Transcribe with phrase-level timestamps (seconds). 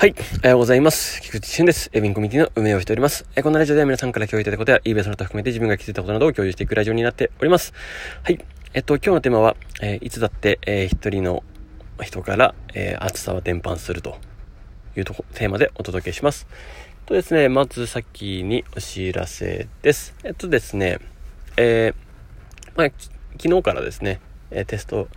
[0.00, 0.14] はい。
[0.38, 1.20] おはようございます。
[1.20, 1.90] 菊池俊です。
[1.92, 3.26] エビンコミュニティの運営をしております。
[3.36, 7.74] えこのラジオでは皆さんから共有いただいたことや、イーベその他含めて自分が気づいたことなどを共有していくラジオになっております。
[8.22, 8.42] はい。
[8.72, 11.44] えっと、今日のテーマは、えー、いつだって、えー、一人の
[12.00, 14.16] 人から、えー、暑さは伝播すると
[14.96, 16.46] いうとこ、テーマでお届けします。
[17.04, 20.14] とですね、まず先にお知らせです。
[20.24, 20.98] えっとですね、
[21.58, 22.88] えー、まあ、
[23.38, 24.18] 昨日からですね、
[24.50, 25.08] えテスト、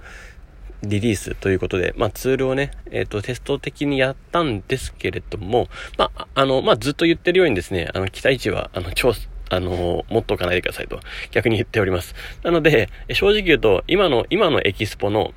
[0.83, 9.13] リリースということで、まあ、ツールをね、えっ、ー、と、テスト的にやったんですけれども、まあ、あの、まあ、ずっと言ってるようにですね、あの、期待値は、あの、超、
[9.49, 10.99] あの、持っとかないでくださいと、
[11.31, 12.15] 逆に言っております。
[12.43, 15.33] なので、正直言うと、今の、今のエキスポの、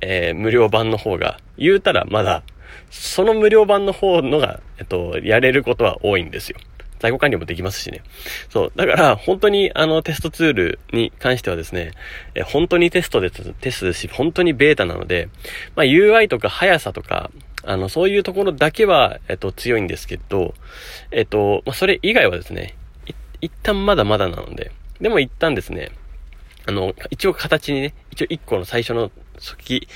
[0.00, 2.42] えー、無料版の方が、言うたらまだ、
[2.90, 6.58] その無料版の方のが、えっと、やれることは多いんですよ。
[6.98, 8.02] 在庫管理もできますしね。
[8.48, 8.72] そう。
[8.76, 11.92] だから、本当にあのテストツールに関してはですね、
[12.34, 15.28] え本当にテストです、テストですし、本当にベータなので、
[15.76, 17.30] まあ UI とか速さとか、
[17.64, 20.54] あの、そういうところだけは、えっと、強いんですけど、
[21.10, 22.76] えっと、まあ、それ以外はですね、
[23.40, 25.90] 一旦まだまだなので、でも一旦ですね、
[26.66, 29.88] あの、一応形にね、一応一個の最初の初期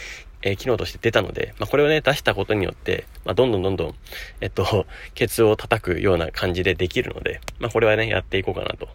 [0.42, 3.94] えー、機能として出たので、まあ、これをね、出したことによって、まあ、どんどんどんどん、
[4.40, 8.88] えっと、 ケツを叩くような感じでできるので、まあ、これはね、やっていこうかなと、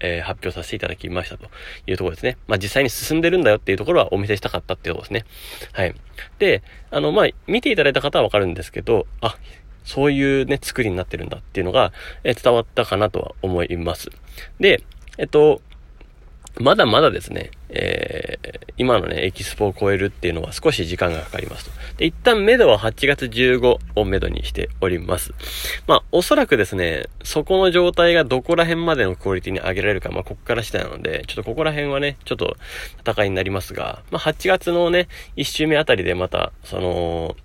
[0.00, 1.50] えー、発表させていただきましたと
[1.86, 2.36] いうところですね。
[2.46, 5.30] まあ、実際に進んでるんだよっていうところはお見せしたかったっていうところですね。
[5.72, 5.94] はい。
[6.38, 9.36] で、あの、まあ、見ていただいた方はわかるんですけど、あ、
[9.84, 11.92] そういうね、作りになってるんだっていうのが、
[12.24, 14.10] えー、伝わったかなとは思います。
[14.58, 14.82] で、
[15.18, 15.60] えっと、
[16.58, 21.70] まだまだですね、えー、今のね、エキスポを超えるっていうのは少し時間がかかりますと。
[21.96, 25.32] で、一旦目処は8月15を目処にしております。
[25.86, 32.56] まあ、おそらくですね、そこの状態がどこら辺までのクオリティに上げられるか、まあ、こっから次第なので、ちょっとここら辺はね、ちょっと
[33.06, 37.36] 戦いになりますが、まあ、8月のね、1週目あたりでまた、その、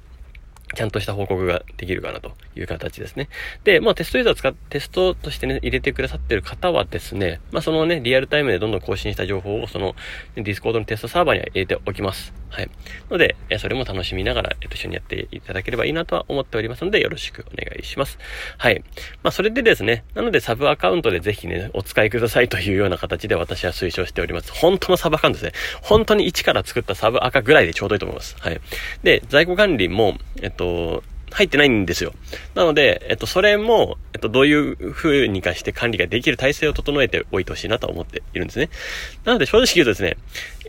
[0.74, 3.30] ちゃんとした報告ができるかなという形ですね。
[3.64, 9.96] で、まあテストユーザー使って、テストとしてね、入れてくださってる方はですね、まあそのね、リアルタイムでどんどん更新した情報をその、
[10.36, 12.34] Discord のテストサーバーには入れておきます。
[12.50, 12.70] はい。
[13.10, 18.18] ので、それも楽しみながら、えっと、一緒にやっていただければいいなとは思っておりますので、よろしくお願いします。
[18.58, 18.84] はい。
[19.24, 24.52] まあそれでですね、なのでサブアカウントでぜひね、お使いくださいというような形で私は推奨しております。
[24.54, 25.60] 本当のサブアカウントですね。
[25.82, 28.36] 本当に一から作ったサブアカぐらいでちょうどいいと思います。
[28.40, 28.62] はい。
[29.04, 31.04] で、在庫管理も、えっと、
[31.36, 32.14] 入ってないんですよ。
[32.54, 38.70] なので、えっと、それも、えっと、どういう風にかして管理ができる体制を整えておいてほしいなと思っているんですね。
[39.26, 40.16] なので、正直言うとですね、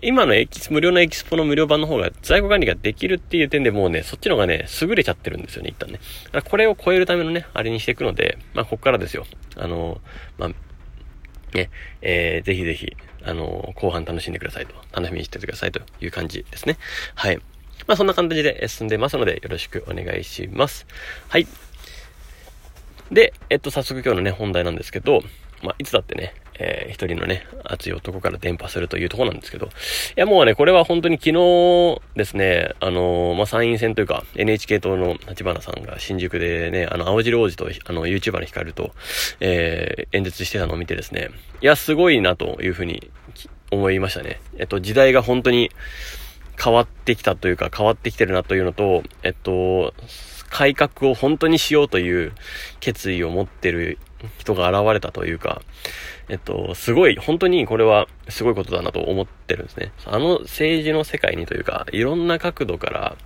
[0.02, 6.00] 今のエキス、無料のエキスポの無料版の方が在庫管理ができるっていう点でもうね、そっちの方がね、優れちゃってるんですよね、一旦ね。
[6.24, 9.24] だからこれを超えるためのね、あれにしていくので、まあ、こっからですよ。
[9.54, 10.00] あの、
[10.36, 10.48] まあ、
[11.56, 11.70] ね、
[12.02, 16.76] えー、ぜひぜひ、あの、後半楽しんでくださいと、楽しみにしててくださいという感じですね。
[17.14, 17.38] はい。
[17.86, 20.86] まあそんな感じで進んでますのでよろしくお願いします。
[21.28, 21.46] はい。
[23.10, 25.22] で、えっと、早速今日のね、本題なんですけど、
[25.62, 29.70] まあ、いつだってね、えー、一人のね、熱い男から伝播するというとこなんですけど、い
[30.16, 38.92] やもうね、これは本当に昨日ですね、あのー、まあ、参院選というか、NHK 党の立花さんが新宿でね、あの、青白王子と、あの、YouTuber の光と、
[39.40, 41.30] えー、演説してたのを見てですね、
[41.60, 43.10] いや、すごいなというふうに
[43.70, 44.40] 思いましたね。
[44.58, 45.70] えっと、時代が本当に、
[46.62, 49.94] 変わってきたというか変わってきてるなというのと、えっと、
[50.50, 52.32] 改革を本当にしようという
[52.80, 53.98] 決意を持ってる
[54.38, 55.62] 人が現れたというか、
[56.28, 59.92] えっと、すごい、本当にこれはすごいことだなと思ってるんですね。
[60.06, 63.16] あの政治の世界にというか、いろんな角度から、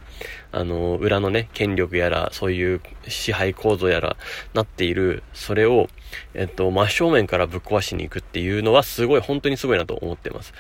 [0.53, 4.17] あの、裏のね、権力やら、そういう支配構造やら、
[4.53, 5.89] なっている、それを、
[6.35, 10.53] えっと、真正面からぶっ壊しに行くっていうのは、すごい、本当にすごいなと思ってます。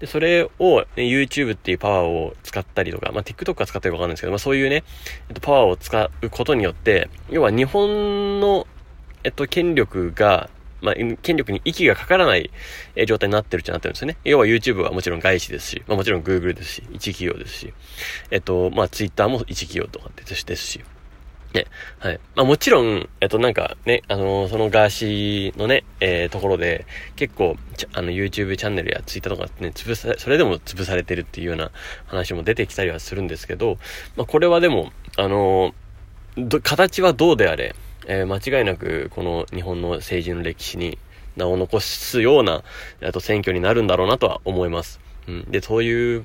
[0.00, 4.82] で、それを、ね、YouTube っていうパワーを使ったりとか、まあ、TikTok は使ってるかわかんないですけど、まあ、そういうね、
[5.28, 8.66] えっと、パワーを使うことによって、要は日本の、
[9.26, 10.48] えっと、権力が、
[10.80, 12.48] まあ、権力に息がかからない
[13.08, 14.18] 状態になってるっちゃなってるんですよね。
[14.22, 17.74] 要は YouTube はもちろん外資ですし、まあもちろん Google ですし、一企業ですし、
[18.30, 20.24] えっと、まあ Twitter も一企業とかで
[20.56, 20.84] すし、
[21.56, 21.66] ね。
[21.98, 22.20] はい。
[22.36, 26.86] まあもちろん、えっとなんかね、あのー、そのガーシーのね、えー、ところで、
[27.16, 27.56] 結構、
[27.94, 31.72] あの YouTube チャンネルや Twitter とかね、潰され、それでも潰されてるっていうような
[32.06, 33.78] 話も出てきたりはするんですけど、
[34.16, 37.74] まあこれはでも、あのー、形はどうであれ、
[38.06, 40.98] えー、間違いなくこの日本の政治の歴史に
[41.36, 42.62] 名を残すような、
[43.02, 45.00] あと選挙になるんだろうなとは思います。
[45.28, 45.50] うん。
[45.50, 46.24] で、そういう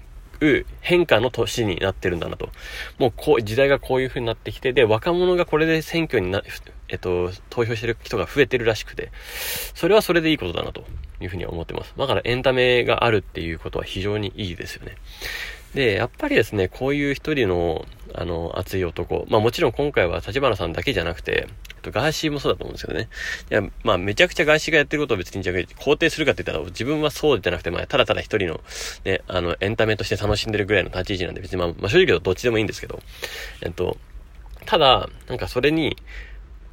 [0.80, 2.50] 変化の年になってるんだなと。
[2.98, 6.42] もうこう、時代がこういう風になってきて、で、若者がこれで選挙にな、
[6.89, 9.12] えっと、投票してる人が増えてるらしくて、
[9.75, 10.84] それはそれでいいことだなと
[11.19, 11.94] いうふうに思ってます。
[11.98, 14.95] だからエンタメがあるっていうことは非常にいいですよね。
[15.73, 19.25] で、やっぱりですね、こういう一人の、あの、熱い男。
[19.29, 21.47] まあもちろん今回は立花さんだけじゃなくて、
[21.83, 23.07] ガーシーもそうだと思うんですけどね。
[23.50, 28.62] いや、まあめちゃくちゃガーシーがやってることを別にじゃ肯定するかって言ったら自分はそうじゃなくて、まあただただ一人の
[29.06, 33.00] ね、あの、エンタメとして楽しんでるぐらいの立ち位置なんで別にまあ、まあ正直言うとどっちでもいいんですけど、
[33.62, 33.97] えっと、
[34.65, 35.97] ただ、なんかそれに、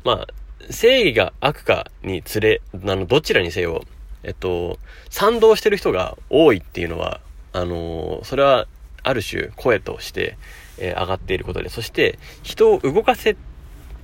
[0.05, 0.27] まあ、
[0.71, 3.85] 正義が悪かに連れ、あの、どちらにせよ、
[4.23, 4.79] えっと、
[5.09, 7.21] 賛同してる人が多いっていうのは、
[7.53, 8.67] あのそれは、
[9.03, 10.37] ある種、声として、
[10.79, 13.37] えー、上がっていることで、そして、人を動かせ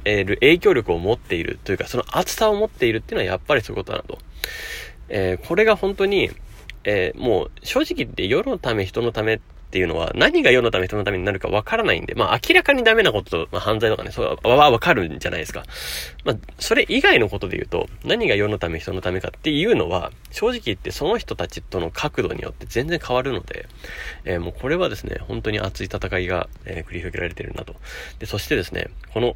[0.05, 4.19] る影響力を持っているというか、その厚さを持っているっていうのはやっぱりそういうことだなと。
[5.09, 6.31] えー、これが本当に、
[6.85, 9.41] えー、もう正直言って世のため人のためっ
[9.75, 15.65] っていうのは何が世のため人のためになるかわからないんで、まあ明らかにダメなことと、まあ、犯罪とかね、そうはわかるんじゃないですか。
[16.25, 23.67] まあそれ以外のことで言うと、何が世のため人のためかっていうのは、正直言ってその人たちとの角度によって全然変わるので、
[24.25, 27.75] えー、もうこれはですね、本当に熱い戦いが、えー、繰り広げられてるなと。
[28.21, 29.35] で、そしてですね、この、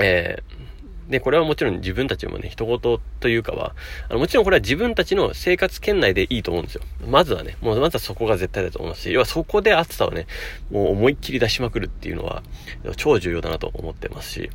[0.00, 0.71] えー、
[1.08, 3.74] で、これはもちろん自分たちもね、人事というかは、
[4.08, 6.82] あのもちろんこれは自分たちの生活圏内でいいと思うんですよ。
[7.08, 10.26] まずはね、もうまずはそこが絶対だと思いますし、要はそこで暑さをね、
[10.70, 12.42] もう思いっきり出しまくるっていうのは、
[12.96, 14.50] 超重要だなと思ってますし、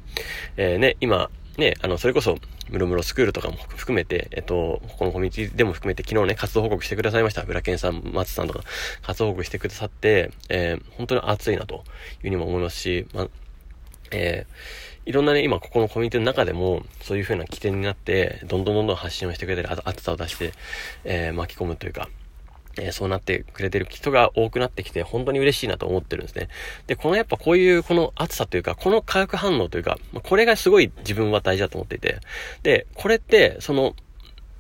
[0.56, 2.38] えー、ね、今、ね、あの、それこそ、
[2.70, 7.42] ムロムロスクールとかも含めて、えっと、このコミュニティでも含めて昨日ね、活動報告してくださいました。
[7.44, 8.62] 浦健さん、松さんとか、
[9.02, 11.82] 活動報告してくださって、えー、本当に熱いなという
[12.24, 13.28] ふうにも思いますし、ま
[14.12, 20.52] えーいろんなね、今ここのコミュニティの中でも、そういう風な起点になって、どんどんどんどん発信をしてくれたり、熱さを出して、
[21.06, 22.10] えー、巻き込むというか、
[22.78, 26.50] えー、そうなってくれてる人が多くなってきて、本当に嬉しいなと思ってるんですね。
[26.88, 32.20] で、このやっぱこういう、この熱さというか、この化学反応というか、これがすごい自分は大事だと思っていて、
[32.64, 33.96] で、これって、その、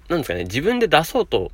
[0.07, 1.51] なんですかね、自分で出そうと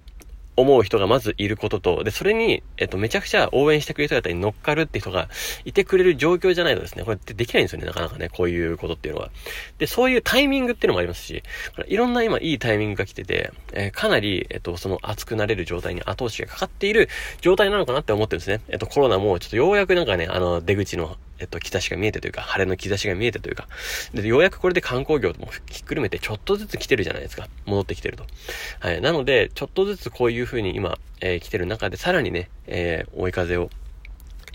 [0.56, 5.30] 思う人がまずいることと、で、それに、えっと、めちゃくちゃ応援してくれる人だったり乗っかるって人が
[5.66, 9.30] いてくれる状況じゃないとですね、これってできないんですよね、なかなかね、こういうことっていうのは。
[9.78, 11.44] で、そういうタイミングっていうのもありますし、
[11.88, 17.10] いろんな今いいタイミングが来てて、えー、かなり、えっと、その熱くなれる状態に後押しがかかっている
[17.42, 18.62] 状態なのかなって思ってるんですね。
[18.70, 23.68] えっと、コロナもちょっとようやくなんかね、あの、出口のえっと、兆しが見えてというか、晴れの兆しが見えてというか、
[24.14, 27.48] で、ようやくこれで観光業もひっくるめてちょっとずつ来てるじゃないですか。
[27.66, 28.26] 戻ってきてると。
[28.80, 29.02] はい。
[29.02, 33.70] なので、ちょっとずつこういう風に今、えー、来てる中で、さらにね、えー、追い風を、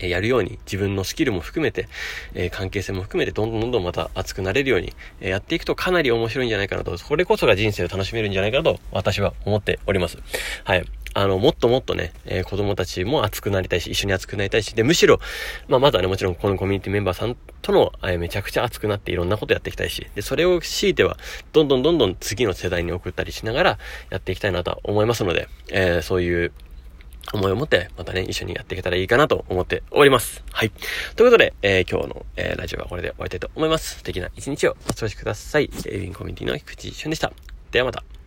[0.01, 1.89] えやるように、自分のスキルも含めて、
[2.33, 10.17] え、関係性も含めて、どんどんどんどんまた熱くなれるように、え、やっていくとかなり面白いんじゃないかなと、これこそが人生を楽しめるんじゃないかなと、私は思っております。
[10.63, 10.85] はい。
[11.13, 15.19] あの、もっともっとね、えー、子供たちも熱くなりたいし、一緒に熱くなりたいし、で、むしろ、
[15.67, 21.17] まあ、まずはね、もちろんこのコミュニティメンバーさんとの、えー、めちゃくちゃ熱くなっていろんなことやっていきたいし、で、それを強いては、
[21.53, 23.79] どんどんどんどん次の世代に送ったりしながら、
[24.09, 26.51] やっていきたいなとは思いますので、えー、そういう、
[27.33, 30.43] 思いを持って、またね、一緒にやっていけたらいいかなと思っております。
[30.51, 30.71] はい。
[31.15, 33.97] ということで、えー、今日の、えー、ラジオはこれで終わりたいと思います。
[33.97, 35.69] 素敵な一日をお過ごしください。
[35.85, 37.31] エイビンコミュニティの菊池俊でした。
[37.71, 38.18] ではまた。